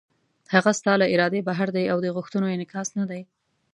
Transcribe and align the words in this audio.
هغه 0.53 0.71
ستا 0.79 0.93
له 1.01 1.05
ارادې 1.13 1.41
بهر 1.49 1.67
دی 1.77 1.85
او 1.91 1.97
د 2.01 2.07
غوښتنو 2.15 2.45
انعکاس 2.55 2.89
نه 2.99 3.05
دی. 3.09 3.21